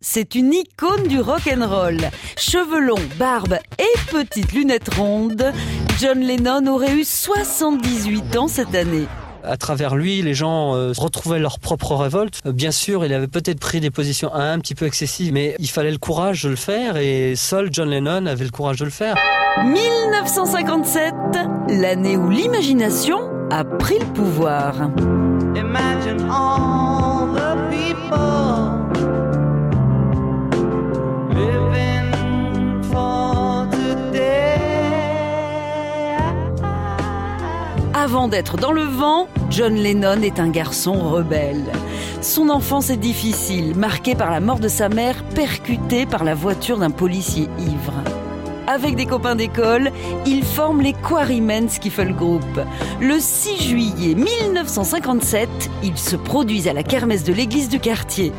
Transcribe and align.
c'est 0.00 0.34
une 0.34 0.52
icône 0.52 1.08
du 1.08 1.20
rock 1.20 1.48
and 1.50 1.66
roll. 1.66 1.98
Cheveux 2.36 2.80
longs, 2.80 2.94
barbe 3.18 3.58
et 3.78 3.98
petites 4.10 4.52
lunettes 4.52 4.94
rondes, 4.94 5.52
John 5.98 6.20
Lennon 6.20 6.66
aurait 6.66 6.92
eu 6.92 7.04
78 7.04 8.36
ans 8.36 8.48
cette 8.48 8.74
année. 8.74 9.06
À 9.42 9.56
travers 9.56 9.94
lui, 9.94 10.22
les 10.22 10.34
gens 10.34 10.74
euh, 10.74 10.92
retrouvaient 10.98 11.38
leur 11.38 11.60
propre 11.60 11.94
révolte. 11.94 12.40
Euh, 12.46 12.52
bien 12.52 12.72
sûr, 12.72 13.04
il 13.06 13.12
avait 13.12 13.28
peut-être 13.28 13.60
pris 13.60 13.80
des 13.80 13.90
positions 13.90 14.34
un 14.34 14.58
petit 14.58 14.74
peu 14.74 14.86
excessives, 14.86 15.32
mais 15.32 15.54
il 15.60 15.70
fallait 15.70 15.92
le 15.92 15.98
courage 15.98 16.42
de 16.42 16.50
le 16.50 16.56
faire 16.56 16.96
et 16.96 17.34
seul 17.36 17.68
John 17.72 17.88
Lennon 17.88 18.26
avait 18.26 18.44
le 18.44 18.50
courage 18.50 18.78
de 18.78 18.84
le 18.84 18.90
faire. 18.90 19.16
1957, 19.64 21.14
l'année 21.68 22.16
où 22.16 22.28
l'imagination 22.28 23.30
a 23.50 23.64
pris 23.64 23.98
le 24.00 24.06
pouvoir. 24.06 24.90
Imagine 25.54 26.28
all 26.28 27.32
the 27.34 27.56
people 27.70 28.85
Avant 37.98 38.28
d'être 38.28 38.58
dans 38.58 38.72
le 38.72 38.82
vent, 38.82 39.26
John 39.48 39.74
Lennon 39.74 40.20
est 40.20 40.38
un 40.38 40.50
garçon 40.50 41.08
rebelle. 41.08 41.64
Son 42.20 42.50
enfance 42.50 42.90
est 42.90 42.98
difficile, 42.98 43.74
marquée 43.74 44.14
par 44.14 44.30
la 44.30 44.38
mort 44.40 44.58
de 44.58 44.68
sa 44.68 44.90
mère, 44.90 45.24
percutée 45.34 46.04
par 46.04 46.22
la 46.22 46.34
voiture 46.34 46.76
d'un 46.76 46.90
policier 46.90 47.48
ivre. 47.58 47.94
Avec 48.66 48.96
des 48.96 49.06
copains 49.06 49.34
d'école, 49.34 49.92
ils 50.26 50.44
forment 50.44 50.82
les 50.82 50.92
Quarrymans 50.92 51.78
qui 51.80 51.88
fait 51.88 52.04
le 52.04 52.12
groupe. 52.12 52.60
Le 53.00 53.18
6 53.18 53.62
juillet 53.62 54.14
1957, 54.14 55.48
ils 55.82 55.96
se 55.96 56.16
produisent 56.16 56.68
à 56.68 56.74
la 56.74 56.82
kermesse 56.82 57.24
de 57.24 57.32
l'église 57.32 57.70
du 57.70 57.80
quartier. 57.80 58.30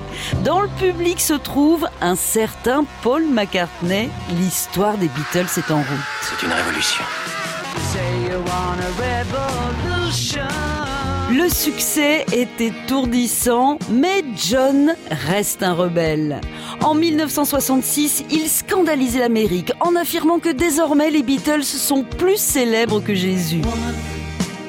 Dans 0.45 0.61
le 0.61 0.69
public 0.80 1.19
se 1.19 1.33
trouve 1.33 1.88
un 1.99 2.16
certain 2.16 2.85
Paul 3.02 3.23
McCartney. 3.25 4.09
L'histoire 4.39 4.99
des 4.99 5.08
Beatles 5.08 5.49
est 5.58 5.72
en 5.72 5.78
route. 5.78 6.08
C'est 6.22 6.45
une 6.45 6.53
révolution. 6.53 7.03
Le 11.30 11.50
succès 11.50 12.25
est 12.31 12.61
étourdissant, 12.61 13.80
mais 13.89 14.23
John 14.36 14.95
reste 15.11 15.61
un 15.61 15.73
rebelle. 15.73 16.41
En 16.81 16.94
1966, 16.94 18.25
il 18.31 18.47
scandalise 18.47 19.17
l'Amérique 19.17 19.72
en 19.80 19.95
affirmant 19.95 20.39
que 20.39 20.50
désormais 20.50 21.09
les 21.09 21.23
Beatles 21.23 21.63
sont 21.63 22.03
plus 22.03 22.38
célèbres 22.38 23.02
que 23.02 23.13
Jésus. 23.13 23.61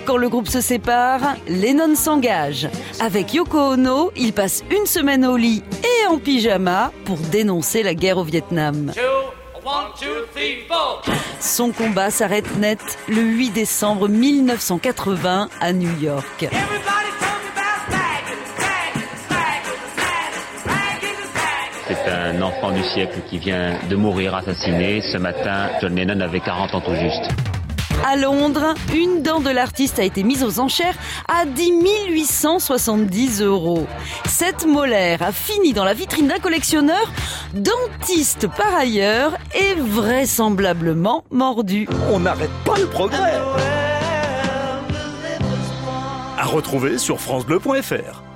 Quand 0.05 0.17
le 0.17 0.29
groupe 0.29 0.49
se 0.49 0.61
sépare, 0.61 1.37
Lennon 1.49 1.95
s'engage. 1.95 2.69
Avec 3.01 3.35
Yoko 3.35 3.75
Ono, 3.75 4.11
il 4.17 4.33
passe 4.33 4.65
une 4.71 4.87
semaine 4.87 5.25
au 5.27 5.37
lit 5.37 5.63
et 5.83 6.07
en 6.07 6.19
pyjama 6.19 6.93
pour 7.05 7.19
dénoncer 7.19 7.83
la 7.83 7.95
guerre 7.95 8.19
au 8.19 8.25
Vietnam. 8.25 8.93
Son 11.41 11.73
combat 11.73 12.11
s'arrête 12.11 12.57
net 12.57 12.81
le 13.09 13.23
8 13.23 13.51
décembre 13.51 14.09
1980 14.09 15.49
à 15.61 15.73
New 15.73 15.99
York. 16.01 16.49
C'est 21.87 22.11
un 22.11 22.43
enfant 22.43 22.71
du 22.71 22.83
siècle 22.83 23.21
qui 23.29 23.39
vient 23.39 23.79
de 23.89 23.97
mourir 23.97 24.35
assassiné. 24.35 25.01
Ce 25.01 25.19
matin, 25.19 25.71
John 25.81 25.95
Lennon 25.95 26.21
avait 26.21 26.41
40 26.41 26.75
ans 26.75 26.81
tout 26.81 26.95
juste. 26.95 27.48
À 28.07 28.17
Londres, 28.17 28.75
une 28.95 29.23
dent 29.23 29.41
de 29.41 29.51
l'artiste 29.51 29.99
a 29.99 30.03
été 30.03 30.23
mise 30.23 30.45
aux 30.45 30.61
enchères 30.61 30.97
à 31.29 31.45
10 31.45 31.73
870 32.11 33.43
euros. 33.43 33.87
Cette 34.27 34.67
molaire 34.67 35.23
a 35.23 35.33
fini 35.33 35.73
dans 35.73 35.85
la 35.85 35.95
vitrine 35.95 36.29
d'un 36.29 36.39
collectionneur, 36.39 37.13
dentiste 37.55 38.47
par 38.49 38.75
ailleurs, 38.75 39.37
et 39.55 39.75
vraisemblablement 39.75 41.25
mordu. 41.31 41.89
On 42.13 42.21
n'arrête 42.21 42.51
pas 42.65 42.79
le 42.79 42.87
progrès. 42.87 43.35
À 46.39 46.45
retrouver 46.45 46.99
sur 46.99 47.21
francebleu.fr. 47.21 48.28